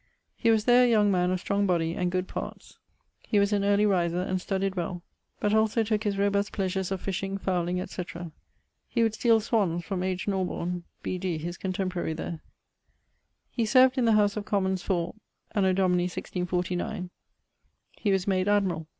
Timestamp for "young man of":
0.89-1.39